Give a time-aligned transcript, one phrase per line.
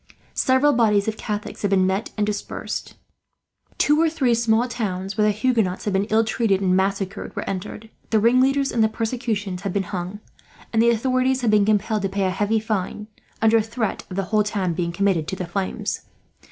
[0.33, 2.95] Several bodies of Catholics had been met and dispersed.
[3.77, 7.47] Two or three small towns, where the Huguenots had been ill treated and massacred, were
[7.47, 7.91] entered.
[8.09, 10.19] The ringleaders in the persecutions had been hung,
[10.73, 13.09] and the authorities had been compelled to pay a heavy fine,
[13.43, 16.01] under threat of the whole town being committed to the flames.